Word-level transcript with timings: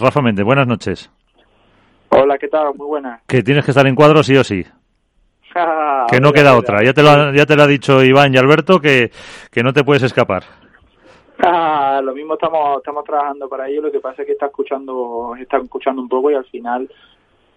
Rafa 0.00 0.22
Méndez, 0.22 0.44
buenas 0.44 0.68
noches. 0.68 1.10
Hola, 2.10 2.38
¿qué 2.38 2.46
tal? 2.46 2.72
Muy 2.76 2.86
buenas. 2.86 3.20
Que 3.26 3.42
tienes 3.42 3.64
que 3.64 3.72
estar 3.72 3.84
en 3.84 3.96
cuadro 3.96 4.22
sí 4.22 4.36
o 4.36 4.44
sí. 4.44 4.64
que 6.08 6.20
no 6.20 6.30
queda 6.30 6.56
otra. 6.56 6.84
Ya 6.84 6.92
te, 6.92 7.02
lo 7.02 7.10
ha, 7.10 7.34
ya 7.34 7.46
te 7.46 7.56
lo 7.56 7.64
ha 7.64 7.66
dicho 7.66 8.04
Iván 8.04 8.32
y 8.32 8.36
Alberto 8.36 8.78
que, 8.78 9.10
que 9.50 9.64
no 9.64 9.72
te 9.72 9.82
puedes 9.82 10.04
escapar. 10.04 10.44
lo 11.40 12.14
mismo 12.14 12.34
estamos 12.34 12.78
estamos 12.78 13.02
trabajando 13.02 13.48
para 13.48 13.68
ello. 13.68 13.82
Lo 13.82 13.90
que 13.90 13.98
pasa 13.98 14.22
es 14.22 14.26
que 14.26 14.34
está 14.34 14.46
escuchando 14.46 15.34
está 15.34 15.56
escuchando 15.56 16.00
un 16.00 16.08
poco 16.08 16.30
y 16.30 16.34
al 16.34 16.46
final 16.46 16.88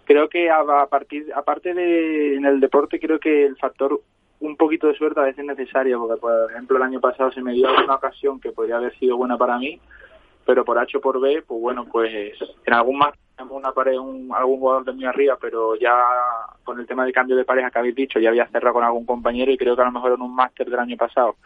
creo 0.04 0.28
que 0.28 0.50
a, 0.50 0.64
partir 0.90 1.32
aparte 1.36 1.74
de 1.74 2.34
en 2.34 2.44
el 2.44 2.58
deporte 2.58 2.98
creo 2.98 3.20
que 3.20 3.46
el 3.46 3.56
factor 3.56 4.00
un 4.40 4.56
poquito 4.56 4.88
de 4.88 4.94
suerte 4.94 5.20
a 5.20 5.24
veces 5.24 5.38
es 5.38 5.46
necesario 5.46 6.00
porque 6.00 6.20
por 6.20 6.50
ejemplo 6.50 6.76
el 6.76 6.82
año 6.82 7.00
pasado 7.00 7.30
se 7.30 7.40
me 7.40 7.52
dio 7.52 7.68
una 7.84 7.94
ocasión 7.94 8.40
que 8.40 8.50
podría 8.50 8.78
haber 8.78 8.98
sido 8.98 9.16
buena 9.16 9.38
para 9.38 9.58
mí 9.58 9.80
pero 10.44 10.64
por 10.64 10.78
H 10.78 10.96
o 10.96 11.00
por 11.00 11.20
B, 11.20 11.42
pues 11.46 11.60
bueno, 11.60 11.86
pues 11.90 12.36
en 12.66 12.74
algún 12.74 12.98
más 12.98 13.14
una 13.50 13.72
pared, 13.72 13.98
un, 13.98 14.30
algún 14.34 14.58
jugador 14.58 14.84
de 14.84 14.92
muy 14.92 15.04
arriba, 15.04 15.36
pero 15.40 15.74
ya 15.74 15.94
con 16.64 16.78
el 16.78 16.86
tema 16.86 17.04
del 17.04 17.12
cambio 17.12 17.36
de 17.36 17.44
pareja 17.44 17.70
que 17.70 17.78
habéis 17.78 17.94
dicho, 17.94 18.20
ya 18.20 18.28
había 18.28 18.46
cerrado 18.48 18.74
con 18.74 18.84
algún 18.84 19.04
compañero 19.04 19.50
y 19.50 19.56
creo 19.56 19.74
que 19.74 19.82
a 19.82 19.86
lo 19.86 19.92
mejor 19.92 20.12
en 20.12 20.22
un 20.22 20.34
máster 20.34 20.68
del 20.68 20.78
año 20.78 20.96
pasado, 20.96 21.36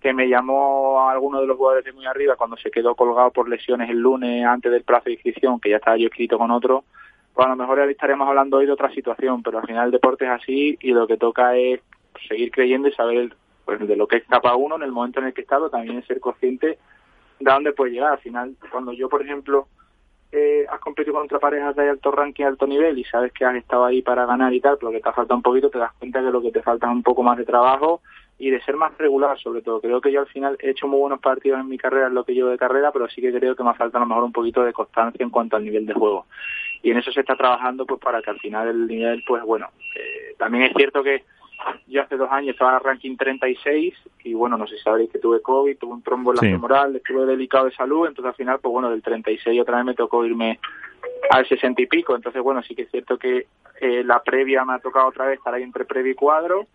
que 0.00 0.12
me 0.12 0.28
llamó 0.28 1.00
a 1.00 1.12
alguno 1.12 1.40
de 1.40 1.46
los 1.46 1.56
jugadores 1.56 1.84
de 1.84 1.92
muy 1.92 2.06
arriba 2.06 2.36
cuando 2.36 2.56
se 2.56 2.70
quedó 2.70 2.94
colgado 2.94 3.30
por 3.30 3.48
lesiones 3.48 3.90
el 3.90 3.98
lunes 3.98 4.44
antes 4.44 4.70
del 4.70 4.84
plazo 4.84 5.06
de 5.06 5.12
inscripción, 5.12 5.60
que 5.60 5.70
ya 5.70 5.76
estaba 5.76 5.96
yo 5.96 6.06
escrito 6.06 6.38
con 6.38 6.50
otro, 6.50 6.84
pues 7.34 7.46
a 7.46 7.50
lo 7.50 7.56
mejor 7.56 7.80
estaríamos 7.80 8.28
hablando 8.28 8.58
hoy 8.58 8.66
de 8.66 8.72
otra 8.72 8.92
situación, 8.92 9.42
pero 9.42 9.58
al 9.58 9.66
final 9.66 9.86
el 9.86 9.92
deporte 9.92 10.24
es 10.24 10.30
así 10.30 10.76
y 10.80 10.90
lo 10.92 11.06
que 11.06 11.16
toca 11.16 11.56
es 11.56 11.80
seguir 12.28 12.50
creyendo 12.50 12.88
y 12.88 12.92
saber 12.92 13.34
pues, 13.64 13.86
de 13.86 13.96
lo 13.96 14.06
que 14.06 14.16
es 14.16 14.24
capaz 14.24 14.56
uno 14.56 14.76
en 14.76 14.82
el 14.82 14.92
momento 14.92 15.20
en 15.20 15.26
el 15.26 15.34
que 15.34 15.42
está, 15.42 15.58
también 15.70 16.04
ser 16.06 16.20
consciente 16.20 16.78
de 17.40 17.50
dónde 17.50 17.72
puede 17.72 17.92
llegar. 17.92 18.12
Al 18.12 18.18
final, 18.18 18.56
cuando 18.70 18.92
yo, 18.92 19.08
por 19.08 19.22
ejemplo, 19.22 19.68
eh, 20.30 20.66
has 20.70 20.80
competido 20.80 21.14
contra 21.14 21.38
parejas 21.38 21.74
de 21.74 21.88
alto 21.88 22.10
ranking, 22.10 22.44
alto 22.44 22.66
nivel 22.66 22.98
y 22.98 23.04
sabes 23.04 23.32
que 23.32 23.44
has 23.44 23.56
estado 23.56 23.84
ahí 23.86 24.02
para 24.02 24.26
ganar 24.26 24.52
y 24.52 24.60
tal, 24.60 24.76
pero 24.78 24.92
que 24.92 25.00
te 25.00 25.12
falta 25.12 25.34
un 25.34 25.42
poquito, 25.42 25.70
te 25.70 25.78
das 25.78 25.92
cuenta 25.98 26.20
que 26.20 26.30
lo 26.30 26.42
que 26.42 26.52
te 26.52 26.62
falta 26.62 26.86
es 26.86 26.92
un 26.92 27.02
poco 27.02 27.22
más 27.22 27.38
de 27.38 27.46
trabajo 27.46 28.02
y 28.38 28.50
de 28.50 28.60
ser 28.62 28.76
más 28.76 28.96
regular, 28.98 29.38
sobre 29.38 29.62
todo. 29.62 29.80
Creo 29.80 30.00
que 30.00 30.12
yo 30.12 30.20
al 30.20 30.26
final 30.26 30.56
he 30.60 30.70
hecho 30.70 30.86
muy 30.86 31.00
buenos 31.00 31.20
partidos 31.20 31.60
en 31.60 31.68
mi 31.68 31.78
carrera, 31.78 32.08
en 32.08 32.14
lo 32.14 32.24
que 32.24 32.34
llevo 32.34 32.50
de 32.50 32.58
carrera, 32.58 32.92
pero 32.92 33.08
sí 33.08 33.20
que 33.20 33.32
creo 33.32 33.56
que 33.56 33.64
me 33.64 33.74
falta 33.74 33.98
a 33.98 34.00
lo 34.00 34.06
mejor 34.06 34.24
un 34.24 34.32
poquito 34.32 34.62
de 34.62 34.72
constancia 34.72 35.24
en 35.24 35.30
cuanto 35.30 35.56
al 35.56 35.64
nivel 35.64 35.86
de 35.86 35.94
juego. 35.94 36.26
Y 36.82 36.90
en 36.90 36.98
eso 36.98 37.10
se 37.10 37.20
está 37.20 37.34
trabajando 37.34 37.86
pues 37.86 38.00
para 38.00 38.22
que 38.22 38.30
al 38.30 38.38
final 38.38 38.68
el 38.68 38.86
nivel, 38.86 39.24
pues 39.26 39.42
bueno, 39.42 39.68
eh, 39.96 40.34
también 40.38 40.64
es 40.64 40.72
cierto 40.76 41.02
que 41.02 41.24
yo 41.86 42.02
hace 42.02 42.16
dos 42.16 42.30
años 42.30 42.54
estaba 42.54 42.76
en 42.76 42.84
ranking 42.84 43.16
36 43.16 43.94
y 44.24 44.34
bueno, 44.34 44.56
no 44.56 44.66
sé 44.66 44.76
si 44.76 44.82
sabréis 44.82 45.10
que 45.10 45.18
tuve 45.18 45.40
COVID, 45.40 45.78
tuve 45.78 45.92
un 45.92 46.02
trombo 46.02 46.32
en 46.32 46.36
la 46.36 46.42
femoral, 46.42 46.96
estuve 46.96 47.26
delicado 47.26 47.66
de 47.66 47.72
salud, 47.72 48.06
entonces 48.06 48.30
al 48.30 48.36
final, 48.36 48.58
pues 48.60 48.72
bueno, 48.72 48.90
del 48.90 49.02
36 49.02 49.60
otra 49.60 49.76
vez 49.76 49.86
me 49.86 49.94
tocó 49.94 50.24
irme 50.24 50.58
al 51.30 51.46
60 51.46 51.82
y 51.82 51.86
pico, 51.86 52.14
entonces 52.16 52.42
bueno, 52.42 52.62
sí 52.62 52.74
que 52.74 52.82
es 52.82 52.90
cierto 52.90 53.18
que 53.18 53.46
eh, 53.80 54.02
la 54.04 54.22
previa 54.22 54.64
me 54.64 54.74
ha 54.74 54.78
tocado 54.78 55.08
otra 55.08 55.26
vez 55.26 55.38
estar 55.38 55.54
ahí 55.54 55.62
entre 55.62 55.84
previa 55.84 56.12
y 56.12 56.14
cuadro, 56.14 56.66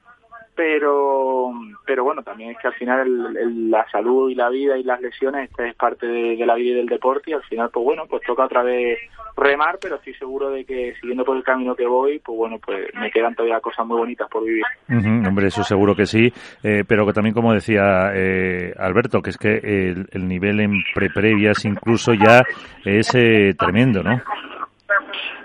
pero 0.56 1.52
pero 1.86 2.04
bueno 2.04 2.22
también 2.24 2.52
es 2.52 2.58
que 2.60 2.68
al 2.68 2.74
final 2.76 3.70
la 3.70 3.90
salud 3.90 4.30
y 4.30 4.36
la 4.36 4.50
vida 4.50 4.78
y 4.78 4.84
las 4.84 5.02
lesiones 5.02 5.50
es 5.58 5.76
parte 5.76 6.06
de, 6.06 6.46
la 6.46 6.56
vida 6.56 6.74
y 6.74 6.76
del 6.76 6.86
deporte 6.88 7.32
y 7.32 7.34
al 7.34 7.44
final 7.44 7.70
pues 7.72 7.84
bueno 7.84 8.04
pues 8.08 8.22
toca 8.26 8.46
otra 8.46 8.64
vez 8.64 9.00
remar 9.36 9.80
pero 9.82 9.96
estoy 9.96 10.14
seguro 10.16 10.52
de 10.52 10.64
que 10.66 10.94
siguiendo 11.00 11.26
por 11.26 11.36
el 11.36 11.44
camino 11.44 11.76
que 11.76 11.88
voy 11.88 12.20
pues 12.20 12.38
bueno 12.38 12.60
pues 12.60 12.88
me 12.94 13.10
quedan 13.12 13.36
todavía 13.36 13.60
cosas 13.60 13.86
muy 13.86 13.98
bonitas 13.98 14.30
por 14.30 14.44
vivir. 14.44 14.64
Hombre 14.90 15.48
eso 15.48 15.64
seguro 15.64 15.96
que 15.96 16.06
sí 16.06 16.32
eh, 16.64 16.84
pero 16.88 17.06
que 17.06 17.14
también 17.14 17.34
como 17.34 17.54
decía 17.54 18.12
eh, 18.14 18.74
Alberto 18.78 19.22
que 19.22 19.32
es 19.32 19.38
que 19.38 19.58
el, 19.58 20.28
nivel 20.28 20.60
en 20.60 20.84
pre 20.94 21.10
previas 21.10 21.66
incluso 21.66 22.14
ya 22.14 22.44
es 22.86 23.14
eh, 23.16 23.54
tremendo 23.58 24.04
no 24.04 24.22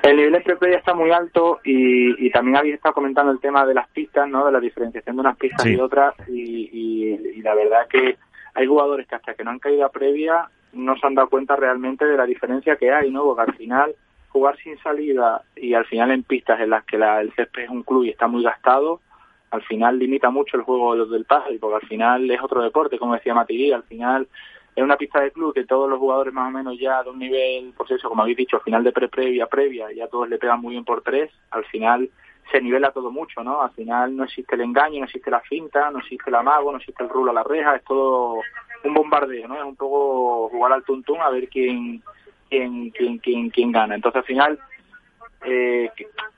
el 0.03 0.17
nivel 0.17 0.33
de 0.33 0.57
pre 0.57 0.75
está 0.75 0.95
muy 0.95 1.11
alto 1.11 1.61
y, 1.65 2.31
también 2.31 2.57
habéis 2.57 2.75
estado 2.75 2.95
comentando 2.95 3.33
el 3.33 3.41
tema 3.41 3.67
de 3.67 3.75
las 3.75 3.89
pistas, 3.89 4.29
¿no? 4.29 4.47
De 4.47 4.53
la 4.53 4.61
diferenciación 4.61 5.17
de 5.17 5.21
unas 5.21 5.37
pistas 5.37 5.67
y 5.67 5.77
otras 5.77 6.15
y, 6.29 7.43
la 7.43 7.55
verdad 7.55 7.87
que 7.89 8.17
hay 8.55 8.67
jugadores 8.67 9.07
que 9.07 9.15
hasta 9.15 9.35
que 9.35 9.45
no 9.45 9.51
han 9.51 9.59
caído 9.59 9.85
a 9.85 9.91
previa 9.91 10.49
no 10.73 10.97
se 10.99 11.07
han 11.07 11.15
dado 11.15 11.31
cuenta 11.31 11.57
realmente 11.57 12.05
de 12.05 12.17
la 12.17 12.27
diferencia 12.27 12.77
que 12.77 12.93
hay, 12.93 13.11
¿no? 13.11 13.25
Porque 13.25 13.51
al 13.51 13.57
final 13.57 13.95
jugar 14.29 14.57
sin 14.59 14.79
salida 14.79 15.43
y 15.57 15.73
al 15.73 15.87
final 15.87 16.11
en 16.11 16.23
pistas 16.23 16.61
en 16.61 16.71
las 16.71 16.85
que 16.85 16.99
la, 16.99 17.21
el 17.21 17.33
césped 17.33 17.63
es 17.63 17.71
un 17.71 17.83
club 17.83 18.05
y 18.05 18.11
está 18.11 18.27
muy 18.27 18.43
gastado, 18.43 19.01
al 19.51 19.63
final 19.63 19.99
limita 19.99 20.31
mucho 20.31 20.57
el 20.57 20.65
juego 20.65 21.07
del 21.07 21.25
pádel, 21.25 21.59
porque 21.59 21.77
al 21.77 21.89
final 21.89 22.31
es 22.31 22.43
otro 22.43 22.63
deporte, 22.63 22.99
como 22.99 23.15
decía 23.15 23.35
Matiri, 23.35 23.73
al 23.73 23.85
final 23.85 24.29
es 24.79 24.85
una 24.85 24.97
pista 24.97 25.21
de 25.21 25.33
club 25.33 25.53
que 25.53 25.65
todos 25.65 25.91
los 25.91 25.99
jugadores 25.99 26.33
más 26.33 26.47
o 26.47 26.51
menos 26.53 26.79
ya 26.79 27.03
de 27.03 27.11
un 27.11 27.19
nivel, 27.19 27.73
pues 27.77 27.91
eso, 27.91 28.09
como 28.09 28.23
habéis 28.23 28.37
dicho, 28.37 28.61
final 28.61 28.85
de 28.85 28.93
pre-previa, 28.93 29.49
previa, 29.49 29.91
ya 29.91 30.07
todos 30.07 30.29
le 30.29 30.39
pegan 30.39 30.61
muy 30.61 30.75
bien 30.75 30.85
por 30.85 31.03
tres, 31.03 31.33
al 31.51 31.65
final 31.65 32.09
se 32.53 32.61
nivela 32.61 32.93
todo 32.93 33.11
mucho, 33.11 33.43
¿no? 33.43 33.61
Al 33.61 33.73
final 33.73 34.17
no 34.17 34.23
existe 34.23 34.55
el 34.55 34.61
engaño, 34.61 35.01
no 35.01 35.07
existe 35.07 35.33
la 35.33 35.41
finta, 35.41 35.91
no 35.91 35.99
existe 35.99 36.31
el 36.31 36.37
amago, 36.37 36.71
no 36.71 36.79
existe 36.79 37.03
el 37.03 37.09
rulo 37.09 37.33
a 37.33 37.35
la 37.35 37.43
reja, 37.43 37.75
es 37.75 37.83
todo 37.83 38.41
un 38.85 38.95
bombardeo, 38.95 39.49
¿no? 39.49 39.57
Es 39.57 39.65
un 39.65 39.75
poco 39.75 40.49
jugar 40.49 40.73
al 40.73 40.85
tuntún 40.85 41.21
a 41.23 41.31
ver 41.31 41.49
quién, 41.49 42.01
quién, 42.49 42.91
quién, 42.91 43.19
quién, 43.19 43.51
quién 43.51 43.73
gana. 43.73 43.97
Entonces 43.97 44.21
al 44.21 44.27
final, 44.27 44.61
eh, 45.45 45.91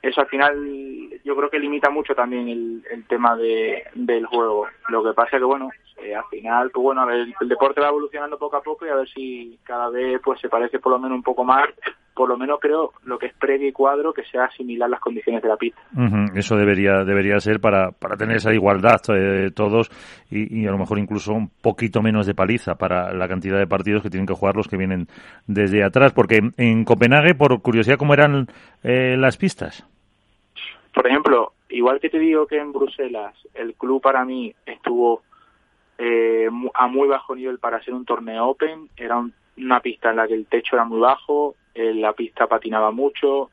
eso 0.02 0.20
al 0.20 0.26
final 0.28 1.20
yo 1.24 1.36
creo 1.36 1.50
que 1.50 1.58
limita 1.58 1.90
mucho 1.90 2.14
también 2.14 2.48
el, 2.48 2.84
el 2.90 3.06
tema 3.06 3.36
de, 3.36 3.84
del 3.94 4.26
juego. 4.26 4.66
Lo 4.88 5.02
que 5.02 5.12
pasa 5.12 5.36
es 5.36 5.40
que, 5.40 5.46
bueno, 5.46 5.70
eh, 6.02 6.14
al 6.14 6.24
final, 6.30 6.70
pues 6.70 6.82
bueno, 6.82 7.08
el, 7.10 7.34
deporte 7.42 7.80
va 7.80 7.88
evolucionando 7.88 8.38
poco 8.38 8.56
a 8.56 8.62
poco 8.62 8.86
y 8.86 8.88
a 8.88 8.94
ver 8.94 9.08
si 9.08 9.58
cada 9.64 9.90
vez 9.90 10.20
pues 10.24 10.40
se 10.40 10.48
parece 10.48 10.78
por 10.78 10.92
lo 10.92 10.98
menos 10.98 11.16
un 11.16 11.22
poco 11.22 11.44
más, 11.44 11.68
por 12.20 12.28
lo 12.28 12.36
menos 12.36 12.60
creo 12.60 12.92
lo 13.04 13.18
que 13.18 13.28
es 13.28 13.32
previo 13.32 13.66
y 13.66 13.72
cuadro, 13.72 14.12
que 14.12 14.24
sea 14.24 14.50
similar 14.50 14.90
las 14.90 15.00
condiciones 15.00 15.42
de 15.42 15.48
la 15.48 15.56
pista. 15.56 15.80
Eso 16.34 16.54
debería 16.54 17.02
debería 17.02 17.40
ser 17.40 17.60
para, 17.60 17.92
para 17.92 18.18
tener 18.18 18.36
esa 18.36 18.52
igualdad 18.52 19.00
de 19.08 19.46
eh, 19.46 19.50
todos 19.52 19.90
y, 20.30 20.66
a 20.66 20.70
lo 20.70 20.76
mejor 20.76 20.98
incluso 20.98 21.32
un 21.32 21.48
poquito 21.48 22.02
menos 22.02 22.26
de 22.26 22.34
paliza 22.34 22.74
para 22.74 23.14
la 23.14 23.26
cantidad 23.26 23.58
de 23.58 23.66
partidos 23.66 24.02
que 24.02 24.10
tienen 24.10 24.26
que 24.26 24.34
jugar 24.34 24.54
los 24.54 24.68
que 24.68 24.76
vienen 24.76 25.06
desde 25.46 25.82
atrás. 25.82 26.12
Porque 26.12 26.40
en 26.58 26.84
Copenhague, 26.84 27.34
por 27.34 27.58
curiosidad, 27.62 27.96
¿cómo 27.96 28.12
eran 28.12 28.48
eh, 28.82 29.16
las 29.16 29.38
pistas? 29.38 29.88
Por 30.92 31.06
ejemplo, 31.06 31.54
igual 31.70 32.00
que 32.00 32.10
te 32.10 32.18
digo 32.18 32.46
que 32.46 32.58
en 32.58 32.70
Bruselas 32.70 33.34
el 33.54 33.72
club 33.76 34.02
para 34.02 34.26
mí 34.26 34.54
estuvo 34.66 35.22
eh, 35.96 36.50
a 36.74 36.86
muy 36.86 37.08
bajo 37.08 37.34
nivel 37.34 37.58
para 37.58 37.82
ser 37.82 37.94
un 37.94 38.04
torneo 38.04 38.46
open. 38.46 38.90
Era 38.94 39.26
una 39.64 39.80
pista 39.80 40.10
en 40.10 40.16
la 40.16 40.28
que 40.28 40.34
el 40.34 40.46
techo 40.46 40.76
era 40.76 40.84
muy 40.84 41.00
bajo, 41.00 41.54
eh, 41.74 41.94
la 41.94 42.12
pista 42.12 42.46
patinaba 42.46 42.90
mucho, 42.90 43.50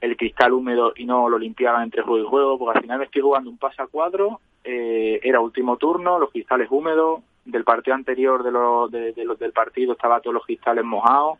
el 0.00 0.16
cristal 0.16 0.52
húmedo 0.52 0.92
y 0.96 1.04
no 1.04 1.28
lo 1.28 1.38
limpiaba 1.38 1.82
entre 1.82 2.02
juego 2.02 2.24
y 2.24 2.28
juego, 2.28 2.58
porque 2.58 2.78
al 2.78 2.82
final 2.82 2.98
me 2.98 3.04
estoy 3.06 3.22
jugando 3.22 3.50
un 3.50 3.58
pasa 3.58 3.86
cuadro, 3.86 4.40
eh, 4.64 5.20
era 5.22 5.40
último 5.40 5.76
turno, 5.76 6.18
los 6.18 6.30
cristales 6.30 6.68
húmedos, 6.70 7.20
del 7.44 7.64
partido 7.64 7.94
anterior 7.94 8.42
de, 8.42 8.50
los 8.50 8.90
de, 8.90 9.14
los 9.24 9.38
del 9.38 9.52
partido 9.52 9.92
estaba 9.92 10.20
todos 10.20 10.34
los 10.34 10.44
cristales 10.44 10.84
mojados, 10.84 11.38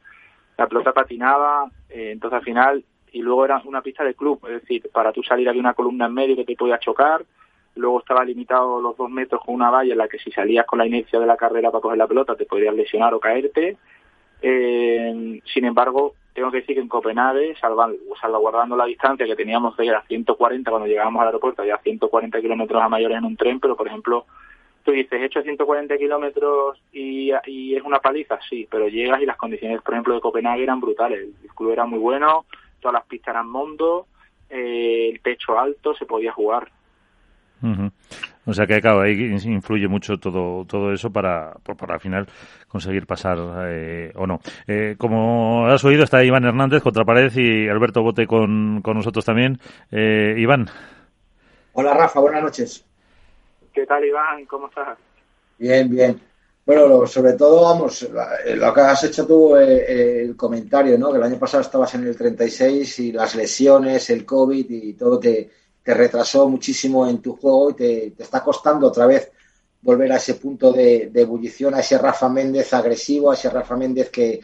la 0.57 0.67
pelota 0.67 0.93
patinaba, 0.93 1.71
eh, 1.91 2.11
entonces 2.13 2.39
al 2.39 2.45
final, 2.45 2.85
y 3.13 3.21
luego 3.21 3.45
era 3.45 3.61
una 3.65 3.83
pista 3.83 4.05
de 4.05 4.15
club, 4.15 4.41
es 4.47 4.63
decir, 4.63 4.89
para 4.93 5.13
tú 5.13 5.23
salir 5.23 5.49
había 5.49 5.61
una 5.61 5.75
columna 5.75 6.07
en 6.07 6.15
medio 6.15 6.37
que 6.37 6.45
te 6.45 6.57
podía 6.57 6.79
chocar, 6.79 7.25
luego 7.79 8.01
estaba 8.01 8.25
limitado 8.25 8.81
los 8.81 8.97
dos 8.97 9.11
metros 9.11 9.43
con 9.45 9.55
una 9.55 9.71
valla 9.71 9.93
en 9.93 9.99
la 9.99 10.09
que 10.09 10.19
si 10.19 10.31
salías 10.31 10.67
con 10.67 10.79
la 10.79 10.87
inicia 10.87 11.21
de 11.21 11.27
la 11.27 11.37
carrera 11.37 11.71
para 11.71 11.83
coger 11.83 11.99
la 11.99 12.07
pelota 12.07 12.35
te 12.35 12.45
podrías 12.45 12.75
lesionar 12.75 13.15
o 13.15 13.21
caerte. 13.21 13.77
Eh, 14.43 15.41
sin 15.53 15.65
embargo, 15.65 16.15
tengo 16.33 16.51
que 16.51 16.59
decir 16.59 16.77
que 16.77 16.81
en 16.81 16.89
Copenhague, 16.89 17.57
salvaguardando 17.61 18.77
la 18.77 18.85
distancia 18.85 19.27
que 19.27 19.35
teníamos 19.35 19.77
de 19.77 19.87
ir 19.87 19.95
a 19.95 20.03
140 20.03 20.71
cuando 20.71 20.87
llegábamos 20.87 21.21
al 21.21 21.29
aeropuerto, 21.29 21.65
ya 21.65 21.79
140 21.79 22.41
kilómetros 22.41 22.81
a 22.81 22.89
mayores 22.89 23.19
en 23.19 23.25
un 23.25 23.37
tren, 23.37 23.59
pero 23.59 23.77
por 23.77 23.89
ejemplo, 23.89 24.25
tú 24.85 24.93
dices, 24.93 25.21
he 25.21 25.25
hecho 25.25 25.43
140 25.43 25.99
kilómetros 25.99 26.81
y, 26.93 27.33
y, 27.47 27.75
es 27.75 27.83
una 27.83 27.99
paliza, 27.99 28.39
sí, 28.49 28.69
pero 28.71 28.89
llegas 28.89 29.21
y 29.21 29.27
las 29.27 29.37
condiciones, 29.37 29.83
por 29.83 29.95
ejemplo, 29.95 30.15
de 30.15 30.21
Copenhague 30.21 30.63
eran 30.63 30.81
brutales. 30.81 31.29
El 31.43 31.51
club 31.55 31.73
era 31.73 31.87
muy 31.87 31.99
bueno, 31.99 32.45
todas 32.81 32.95
las 32.95 33.07
pistas 33.07 33.35
eran 33.35 33.51
mundo, 33.51 34.07
eh, 34.49 35.11
el 35.13 35.21
techo 35.21 35.59
alto, 35.59 35.95
se 35.95 36.07
podía 36.07 36.33
jugar. 36.33 36.71
O 38.49 38.55
sea 38.55 38.67
que, 38.67 38.81
claro, 38.81 39.03
ahí 39.03 39.13
influye 39.45 39.87
mucho 39.89 40.17
todo, 40.17 40.65
todo 40.65 40.91
eso 40.91 41.11
para, 41.11 41.53
para 41.53 41.95
al 41.95 42.01
final 42.01 42.27
conseguir 42.67 43.07
pasar 43.07 43.37
eh, 43.69 44.11
o 44.15 44.27
no. 44.27 44.41
Eh, 44.67 44.95
como 44.97 45.67
has 45.67 45.85
oído, 45.85 46.03
está 46.03 46.25
Iván 46.25 46.45
Hernández 46.45 46.83
contra 46.83 47.05
pared 47.05 47.31
y 47.37 47.69
Alberto 47.69 48.03
Bote 48.03 48.27
con, 48.27 48.81
con 48.81 48.97
nosotros 48.97 49.23
también. 49.27 49.61
Eh, 49.93 50.35
Iván. 50.39 50.67
Hola, 51.75 51.93
Rafa, 51.93 52.21
buenas 52.21 52.43
noches. 52.43 52.87
¿Qué 53.71 53.85
tal, 53.85 54.03
Iván? 54.03 54.47
¿Cómo 54.47 54.69
estás? 54.69 54.97
Bien, 55.59 55.91
bien. 55.91 56.19
Bueno, 56.65 57.07
sobre 57.07 57.35
todo, 57.35 57.65
vamos, 57.65 58.09
lo 58.55 58.75
que 58.75 58.81
has 58.81 59.05
hecho 59.05 59.27
tú, 59.27 59.57
el 59.57 60.35
comentario, 60.37 60.97
¿no? 60.97 61.11
Que 61.11 61.19
el 61.19 61.25
año 61.25 61.39
pasado 61.39 61.63
estabas 61.63 61.95
en 61.97 62.07
el 62.07 62.17
36 62.17 62.99
y 63.01 63.13
las 63.13 63.35
lesiones, 63.35 64.09
el 64.09 64.25
COVID 64.25 64.71
y 64.71 64.95
todo 64.95 65.19
te 65.21 65.51
te 65.89 65.95
retrasó 65.95 66.47
muchísimo 66.51 67.09
en 67.09 67.23
tu 67.23 67.35
juego 67.37 67.71
y 67.71 67.73
te, 67.73 68.07
está 68.19 68.45
costando 68.45 68.89
otra 68.89 69.07
vez 69.07 69.33
volver 69.81 70.13
a 70.13 70.17
ese 70.17 70.35
punto 70.35 70.71
de, 70.71 71.11
ebullición, 71.15 71.73
a 71.73 71.81
ese 71.81 71.97
Rafa 71.97 72.29
Méndez 72.29 72.75
agresivo, 72.75 73.31
a 73.31 73.35
ese 73.35 73.49
Rafa 73.49 73.75
Méndez 73.75 74.11
que, 74.11 74.43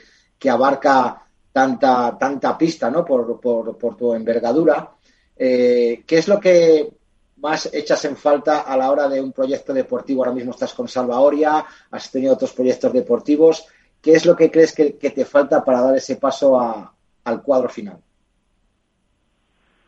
abarca 0.48 1.22
tanta, 1.52 2.16
tanta 2.18 2.56
pista, 2.56 2.90
¿no? 2.90 3.04
Por, 3.04 3.38
por, 3.38 3.76
por 3.76 3.94
tu 3.94 4.14
envergadura. 4.14 4.90
Eh, 5.36 6.02
¿Qué 6.06 6.16
es 6.16 6.28
lo 6.28 6.40
que 6.40 6.90
más 7.36 7.68
echas 7.74 8.02
en 8.06 8.16
falta 8.16 8.60
a 8.60 8.74
la 8.78 8.90
hora 8.90 9.06
de 9.06 9.20
un 9.20 9.32
proyecto 9.32 9.74
deportivo? 9.74 10.22
Ahora 10.22 10.34
mismo 10.34 10.52
estás 10.52 10.72
con 10.72 10.88
Salvaoria, 10.88 11.62
has 11.90 12.10
tenido 12.10 12.32
otros 12.32 12.54
proyectos 12.54 12.90
deportivos. 12.90 13.66
¿Qué 14.00 14.12
es 14.12 14.24
lo 14.24 14.34
que 14.34 14.50
crees 14.50 14.72
que, 14.72 14.92
te 14.92 15.24
falta 15.26 15.62
para 15.62 15.82
dar 15.82 15.94
ese 15.94 16.16
paso 16.16 16.58
al 16.58 17.42
cuadro 17.42 17.68
final? 17.68 18.00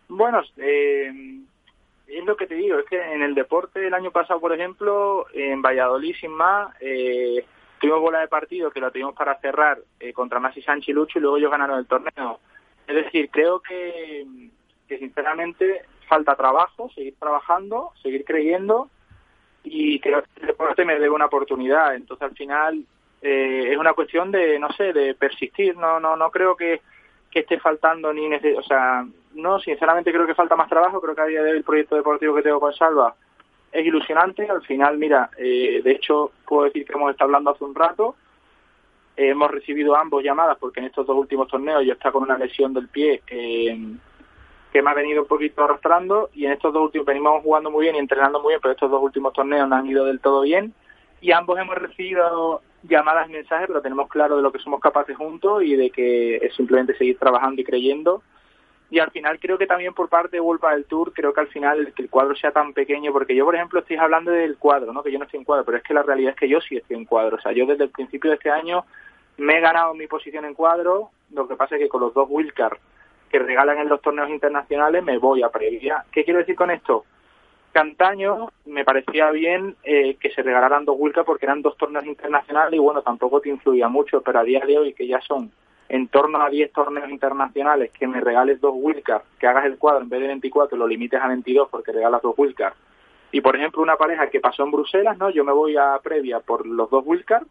Bueno, 0.09 0.43
eh, 0.57 1.41
es 2.07 2.25
lo 2.25 2.37
que 2.37 2.47
te 2.47 2.55
digo, 2.55 2.79
es 2.79 2.87
que 2.87 3.01
en 3.01 3.23
el 3.23 3.35
deporte 3.35 3.87
el 3.87 3.95
año 3.95 4.11
pasado, 4.11 4.41
por 4.41 4.53
ejemplo, 4.53 5.27
en 5.33 5.61
Valladolid, 5.61 6.15
sin 6.21 6.31
más, 6.31 6.75
eh, 6.81 7.45
tuvimos 7.81 8.01
bola 8.01 8.21
de 8.21 8.29
partido 8.29 8.71
que 8.71 8.81
la 8.81 8.91
tuvimos 8.91 9.15
para 9.15 9.39
cerrar 9.41 9.79
eh, 9.99 10.13
contra 10.13 10.41
Masi 10.41 10.63
Sánchez 10.63 10.89
y 10.89 10.93
Lucho 10.93 11.19
y 11.19 11.23
luego 11.23 11.37
ellos 11.37 11.51
ganaron 11.51 11.79
el 11.79 11.87
torneo. 11.87 12.41
Es 12.87 12.95
decir, 12.95 13.29
creo 13.31 13.61
que, 13.61 14.25
que 14.89 14.99
sinceramente 14.99 15.83
falta 16.09 16.37
trabajo, 16.37 16.89
seguir 16.95 17.17
trabajando, 17.19 17.91
seguir 18.03 18.25
creyendo 18.25 18.89
y 19.65 19.99
creo 19.99 20.23
que 20.23 20.41
el 20.41 20.47
deporte 20.47 20.85
me 20.85 20.95
debe 20.95 21.11
una 21.11 21.27
oportunidad. 21.27 21.97
Entonces, 21.97 22.29
al 22.29 22.37
final, 22.37 22.85
eh, 23.21 23.73
es 23.73 23.77
una 23.77 23.95
cuestión 23.95 24.31
de, 24.31 24.59
no 24.61 24.71
sé, 24.73 24.93
de 24.93 25.15
persistir. 25.15 25.77
No, 25.77 25.99
no, 25.99 26.17
no 26.17 26.31
creo 26.31 26.57
que, 26.57 26.81
que 27.31 27.41
esté 27.41 27.59
faltando 27.59 28.13
ni, 28.13 28.33
o 28.33 28.63
sea, 28.63 29.05
no, 29.37 29.61
sinceramente 29.61 30.13
creo 30.13 30.27
que 30.27 30.35
falta 30.35 30.57
más 30.57 30.69
trabajo, 30.69 31.01
creo 31.01 31.15
que 31.15 31.21
a 31.21 31.27
día 31.27 31.43
de 31.43 31.51
hoy 31.53 31.59
el 31.59 31.65
proyecto 31.65 31.97
deportivo 31.97 32.35
que 32.35 32.43
tengo 32.43 32.59
con 32.59 32.73
Salva 32.75 33.15
es 33.71 33.85
ilusionante, 33.85 34.49
al 34.49 34.63
final, 34.63 34.97
mira, 34.97 35.31
eh, 35.37 35.83
de 35.85 35.91
hecho 35.93 36.33
puedo 36.47 36.65
decir 36.65 36.87
que 36.87 36.93
hemos 36.95 37.11
estado 37.11 37.29
hablando 37.29 37.51
hace 37.51 37.65
un 37.65 37.75
rato, 37.75 38.17
eh, 39.17 39.29
hemos 39.29 39.51
recibido 39.51 39.95
ambos 39.95 40.23
llamadas 40.23 40.57
porque 40.59 40.81
en 40.81 40.87
estos 40.87 41.07
dos 41.07 41.17
últimos 41.17 41.49
torneos 41.49 41.85
yo 41.85 41.93
estaba 41.93 42.13
con 42.13 42.23
una 42.23 42.39
lesión 42.39 42.73
del 42.73 42.89
pie 42.89 43.23
eh, 43.27 43.79
que 44.73 44.83
me 44.83 44.91
ha 44.91 44.95
venido 44.95 45.23
un 45.23 45.29
poquito 45.29 45.65
arrastrando 45.65 46.31
y 46.35 46.47
en 46.47 46.53
estos 46.53 46.73
dos 46.73 46.85
últimos 46.85 47.07
venimos 47.07 47.43
jugando 47.43 47.71
muy 47.71 47.85
bien 47.85 47.97
y 47.97 47.99
entrenando 47.99 48.41
muy 48.41 48.53
bien, 48.53 48.61
pero 48.63 48.73
estos 48.73 48.91
dos 48.91 49.03
últimos 49.03 49.33
torneos 49.33 49.69
no 49.69 49.77
han 49.77 49.87
ido 49.87 50.05
del 50.05 50.21
todo 50.21 50.43
bien 50.43 50.73
y 51.21 51.33
ambos 51.33 51.59
hemos 51.59 51.77
recibido 51.77 52.63
llamadas 52.83 53.29
y 53.29 53.33
mensajes, 53.33 53.67
pero 53.67 53.83
tenemos 53.83 54.09
claro 54.09 54.37
de 54.37 54.43
lo 54.43 54.53
que 54.53 54.59
somos 54.59 54.81
capaces 54.81 55.17
juntos 55.17 55.63
y 55.63 55.77
de 55.77 55.91
que 55.91 56.37
es 56.37 56.55
simplemente 56.55 56.97
seguir 56.97 57.19
trabajando 57.19 57.61
y 57.61 57.65
creyendo 57.65 58.23
y 58.89 58.99
al 59.01 59.11
final 59.11 59.39
creo 59.41 59.59
que 59.59 59.67
también 59.67 59.95
por 59.95 60.09
parte 60.09 60.37
de 60.37 60.41
Wolpa 60.41 60.73
del 60.73 60.85
Tour, 60.85 61.13
creo 61.13 61.33
que 61.33 61.41
al 61.41 61.49
final 61.49 61.93
que 61.95 62.03
el 62.03 62.11
cuadro 62.11 62.37
sea 62.37 62.53
tan 62.53 62.73
pequeño, 62.73 63.13
porque 63.13 63.35
yo, 63.35 63.45
por 63.45 63.57
ejemplo, 63.57 63.81
estoy 63.81 63.97
hablando 63.97 64.31
del 64.31 64.57
cuadro, 64.59 64.93
¿no? 64.93 65.03
Que 65.03 65.11
yo 65.11 65.19
no 65.19 65.25
estoy 65.25 65.39
en 65.39 65.45
cuadro, 65.45 65.65
pero 65.65 65.79
es 65.79 65.83
que 65.83 65.95
la 65.95 66.03
realidad 66.03 66.31
es 66.31 66.37
que 66.37 66.49
yo 66.49 66.61
sí 66.61 66.77
estoy 66.77 66.97
en 66.97 67.05
cuadro. 67.05 67.37
O 67.37 67.41
sea, 67.41 67.53
yo 67.53 67.67
desde 67.67 67.85
el 67.85 67.91
principio 67.91 68.31
de 68.31 68.37
este 68.37 68.51
año 68.51 68.85
me 69.39 69.59
he 69.59 69.61
ganado 69.61 69.93
mi 69.95 70.07
posición 70.07 70.45
en 70.45 70.55
cuadro, 70.55 71.11
lo 71.33 71.49
que 71.49 71.57
pasa 71.57 71.75
es 71.75 71.83
que 71.83 71.89
con 71.89 72.01
los 72.01 72.15
dos 72.15 72.29
Wilcar 72.31 72.79
que 73.31 73.41
regalan 73.41 73.79
en 73.79 73.89
los 73.89 74.01
torneos 74.01 74.31
internacionales 74.31 75.03
me 75.03 75.19
voy 75.19 75.43
a 75.43 75.49
previa. 75.49 76.05
¿Qué 76.13 76.25
quiero 76.25 76.39
decir 76.39 76.55
con 76.55 76.71
esto? 76.71 77.05
Cantaño 77.73 78.51
me 78.67 78.85
parecía 78.85 79.31
bien 79.33 79.77
eh, 79.83 80.17
que 80.21 80.31
se 80.31 80.43
regalaran 80.43 80.85
dos 80.85 80.97
Wilcar 80.97 81.25
porque 81.25 81.45
eran 81.45 81.61
dos 81.61 81.77
torneos 81.77 82.07
internacionales 82.07 82.75
y 82.75 82.79
bueno, 82.79 83.03
tampoco 83.03 83.41
te 83.41 83.49
influía 83.49 83.89
mucho, 83.89 84.23
pero 84.23 84.39
a 84.39 84.45
día 84.45 84.65
de 84.65 84.79
hoy 84.79 84.95
que 84.95 85.09
ya 85.09 85.21
son 85.21 85.51
en 85.89 86.09
torno 86.09 86.43
a 86.43 86.51
10 86.51 86.73
torneos 86.73 87.11
internacionales, 87.11 87.91
que 87.93 88.07
me 88.07 88.21
regales 88.21 88.61
dos 88.61 88.73
wildcards, 88.75 89.25
que 89.39 89.47
hagas 89.47 89.67
el 89.67 89.79
cuadro 89.79 90.03
en 90.03 90.09
vez 90.09 90.21
de 90.21 90.27
24 90.29 90.77
lo 90.77 90.87
limites 90.87 91.21
a 91.21 91.29
22 91.29 91.69
porque 91.71 91.93
regalas 91.93 92.23
dos 92.23 92.35
wildcards. 92.37 92.77
Y 93.33 93.41
por 93.41 93.57
ejemplo, 93.57 93.83
una 93.83 93.97
pareja 93.97 94.29
que 94.29 94.41
pasó 94.41 94.65
en 94.65 94.73
Bruselas, 94.73 95.19
¿no? 95.19 95.31
Yo 95.31 95.45
me 95.45 95.53
voy 95.53 95.77
a 95.77 95.99
previa 96.03 96.41
por 96.41 96.67
los 96.67 96.91
dos 96.91 97.05
wildcards 97.07 97.47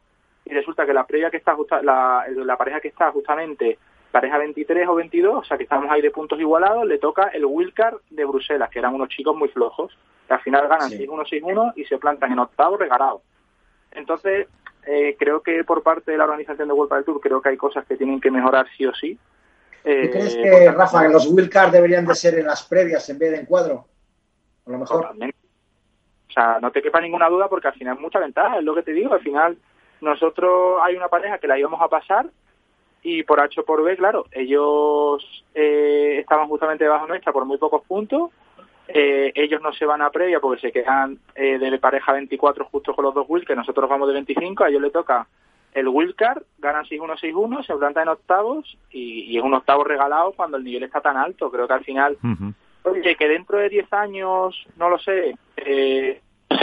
y 0.46 0.54
resulta 0.54 0.86
que 0.86 0.94
la 0.94 1.06
previa 1.06 1.30
que 1.30 1.38
está 1.38 1.56
la, 1.82 2.26
la 2.30 2.58
pareja 2.58 2.80
que 2.80 2.90
está 2.90 3.12
justamente 3.12 3.78
pareja 4.12 4.38
23 4.38 4.88
o 4.88 4.96
22, 4.96 5.36
o 5.36 5.44
sea 5.44 5.58
que 5.58 5.64
estamos 5.64 5.92
ahí 5.92 6.02
de 6.02 6.10
puntos 6.10 6.40
igualados, 6.40 6.86
le 6.86 7.00
toca 7.00 7.24
el 7.34 7.44
wildcard 7.44 7.98
de 8.10 8.24
Bruselas, 8.24 8.70
que 8.70 8.80
eran 8.80 8.96
unos 8.96 9.10
chicos 9.10 9.36
muy 9.36 9.50
flojos, 9.50 9.98
que 10.26 10.34
al 10.34 10.40
final 10.40 10.70
ganan 10.70 10.90
6-1, 10.90 11.28
6-1 11.28 11.74
y 11.76 11.84
se 11.84 11.98
plantan 11.98 12.32
en 12.32 12.40
octavo 12.40 12.78
regalados. 12.78 13.22
Entonces, 13.92 14.48
eh, 14.86 15.16
creo 15.18 15.42
que 15.42 15.64
por 15.64 15.84
parte 15.84 16.12
de 16.12 16.18
la 16.18 16.26
organización 16.26 16.68
de 16.68 16.74
World 16.74 16.94
del 16.94 17.06
Tour 17.06 17.20
creo 17.20 17.42
que 17.42 17.50
hay 17.50 17.58
cosas 17.58 17.86
que 17.86 17.98
tienen 17.98 18.22
que 18.22 18.32
mejorar 18.32 18.68
sí 18.78 18.86
o 18.86 18.94
sí. 18.94 19.18
Eh, 19.84 20.10
crees 20.12 20.36
que, 20.36 20.72
Rafa, 20.72 21.04
que 21.04 21.14
los 21.14 21.28
wildcards 21.28 21.72
deberían 21.72 22.06
de 22.06 22.16
ser 22.16 22.40
en 22.40 22.48
las 22.48 22.64
previas 22.64 23.08
en 23.10 23.20
vez 23.20 23.32
de 23.32 23.38
en 23.40 23.46
cuadro? 23.46 23.86
A 24.66 24.72
lo 24.72 24.80
mejor. 24.80 25.06
O 25.06 26.32
sea, 26.32 26.60
no 26.60 26.72
te 26.72 26.82
quepa 26.82 27.00
ninguna 27.00 27.30
duda 27.30 27.48
porque 27.48 27.68
al 27.68 27.76
final 27.76 27.96
es 27.96 28.02
mucha 28.02 28.20
ventaja, 28.20 28.58
es 28.58 28.64
lo 28.64 28.74
que 28.76 28.84
te 28.84 28.94
digo. 28.94 29.14
Al 29.14 29.22
final, 29.22 29.58
nosotros 30.02 30.80
hay 30.84 30.96
una 30.96 31.08
pareja 31.08 31.38
que 31.38 31.48
la 31.48 31.58
íbamos 31.58 31.82
a 31.82 31.88
pasar 31.88 32.28
y 33.04 33.24
por 33.24 33.40
H 33.40 33.62
o 33.62 33.66
por 33.66 33.84
B, 33.84 33.96
claro, 33.96 34.26
ellos 34.32 35.46
eh, 35.54 36.18
estaban 36.20 36.48
justamente 36.48 36.84
debajo 36.84 37.06
nuestra 37.06 37.32
por 37.32 37.46
muy 37.46 37.58
pocos 37.60 37.84
puntos 37.84 38.32
eh, 38.88 39.32
ellos 39.36 39.62
no 39.62 39.74
se 39.74 39.86
van 39.86 40.02
a 40.02 40.10
previa 40.10 40.40
porque 40.40 40.62
se 40.62 40.72
quedan 40.72 41.18
eh, 41.34 41.58
de 41.58 41.80
pareja 41.80 42.14
24 42.14 42.66
justo 42.66 42.94
con 42.94 43.06
los 43.06 43.14
dos 43.14 43.28
que 43.46 43.56
nosotros 43.56 43.90
vamos 43.90 44.08
de 44.08 44.14
25, 44.14 44.64
a 44.64 44.70
ellos 44.70 44.82
le 44.82 44.92
toca 44.92 45.28
el 45.74 45.88
wildcard, 45.90 46.44
ganan 46.58 46.86
6-1, 46.86 47.20
6-1, 47.20 47.66
se 47.66 47.76
plantan 47.76 48.04
en 48.04 48.10
octavos 48.10 48.78
y, 48.92 49.38
es 49.38 49.44
un 49.44 49.54
octavo 49.54 49.84
regalado 49.84 50.32
cuando 50.32 50.56
el 50.56 50.64
nivel 50.64 50.84
está 50.84 51.02
tan 51.02 51.18
alto. 51.18 51.52
Creo 51.52 51.68
que 51.68 51.74
al 51.74 51.84
final, 51.84 52.18
oye, 52.84 53.16
que 53.16 53.28
dentro 53.28 53.58
de 53.58 53.68
10 53.68 53.92
años, 53.92 54.66
no 54.78 54.90
lo 54.90 54.98
sé, 55.00 55.36
eh, 55.58 56.22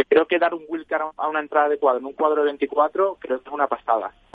creo 0.09 0.27
que 0.27 0.39
dar 0.39 0.55
un 0.55 0.65
wildcard 0.67 1.11
a 1.17 1.29
una 1.29 1.41
entrada 1.41 1.69
de 1.69 1.79
cuadro 1.79 2.01
en 2.01 2.07
un 2.07 2.13
cuadro 2.15 2.41
de 2.41 2.47
24 2.47 3.19
creo 3.21 3.39
que 3.39 3.49
es 3.49 3.55
una 3.55 3.67
pastada. 3.67 4.13